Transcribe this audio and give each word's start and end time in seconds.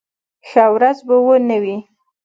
ښه 0.49 0.63
ورځ 0.73 0.97
به 1.07 1.15
و 1.23 1.27
نه 1.49 1.57
وي. 1.63 1.77